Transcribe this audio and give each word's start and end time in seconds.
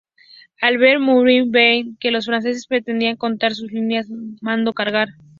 Al 0.59 0.79
ver 0.79 0.97
Murad 0.99 1.45
Bey 1.49 1.95
que 1.99 2.09
los 2.09 2.25
franceses 2.25 2.65
pretendían 2.65 3.17
cortar 3.17 3.53
sus 3.53 3.71
líneas 3.71 4.09
mandó 4.41 4.73
cargar. 4.73 5.09